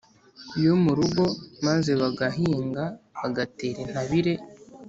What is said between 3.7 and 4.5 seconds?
intabire,